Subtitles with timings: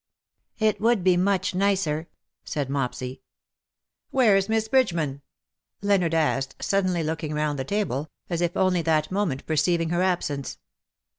[0.57, 2.09] "It would be much nicer,"
[2.43, 3.21] said Mopsy."
[4.09, 5.21] Where's Miss Bridgeman?"
[5.83, 10.57] Leonard asked suddenly, looking round the table, as if only that moment perceiving her absence.